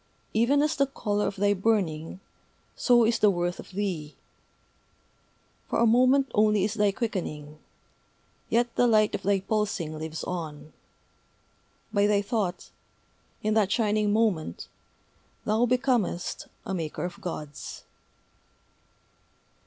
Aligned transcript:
Even 0.33 0.63
as 0.63 0.75
the 0.75 0.87
color 0.87 1.27
of 1.27 1.35
thy 1.35 1.53
burning, 1.53 2.21
so 2.75 3.05
is 3.05 3.19
the 3.19 3.29
worth 3.29 3.59
of 3.59 3.69
thee. 3.69 4.15
For 5.69 5.77
a 5.77 5.85
moment 5.85 6.31
only 6.33 6.63
is 6.63 6.73
thy 6.73 6.91
quickening; 6.91 7.59
yet 8.49 8.73
the 8.75 8.87
light 8.87 9.13
of 9.13 9.21
thy 9.21 9.41
pulsing 9.41 9.95
lives 9.99 10.23
on: 10.23 10.73
by 11.93 12.07
thy 12.07 12.23
thought, 12.23 12.71
in 13.43 13.53
that 13.53 13.71
shining 13.71 14.11
moment, 14.11 14.67
thou 15.45 15.67
becomest 15.67 16.47
a 16.65 16.73
Maker 16.73 17.05
of 17.05 17.21
Gods." 17.21 17.83